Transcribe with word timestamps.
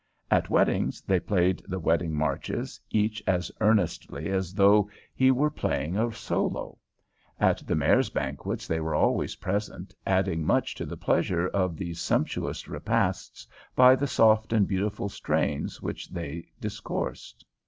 At 0.31 0.49
weddings 0.49 1.01
they 1.03 1.19
played 1.19 1.61
the 1.67 1.77
wedding 1.77 2.15
marches, 2.15 2.81
each 2.89 3.21
as 3.27 3.51
earnestly 3.61 4.29
as 4.31 4.55
though 4.55 4.89
he 5.13 5.29
were 5.29 5.51
playing 5.51 5.95
a 5.95 6.11
solo. 6.11 6.79
At 7.39 7.59
the 7.67 7.75
Mayor's 7.75 8.09
banquets 8.09 8.65
they 8.65 8.79
were 8.79 8.95
always 8.95 9.35
present, 9.35 9.93
adding 10.07 10.43
much 10.43 10.73
to 10.73 10.87
the 10.87 10.97
pleasure 10.97 11.49
of 11.49 11.77
these 11.77 12.01
sumptuous 12.01 12.67
repasts 12.67 13.45
by 13.75 13.95
the 13.95 14.07
soft 14.07 14.51
and 14.53 14.67
beautiful 14.67 15.07
strains 15.07 15.83
which 15.83 16.09
they 16.09 16.47
discoursed. 16.59 17.45